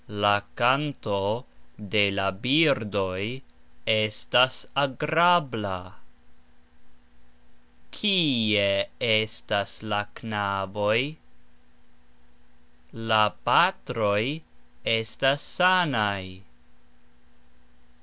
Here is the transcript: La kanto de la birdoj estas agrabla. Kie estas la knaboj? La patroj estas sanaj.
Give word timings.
La 0.07 0.41
kanto 0.55 1.45
de 1.77 2.09
la 2.09 2.31
birdoj 2.31 3.21
estas 3.85 4.65
agrabla. 4.83 5.93
Kie 7.91 8.87
estas 9.09 9.75
la 9.83 10.01
knaboj? 10.15 10.97
La 12.91 13.21
patroj 13.51 14.23
estas 14.99 15.39
sanaj. 15.51 16.23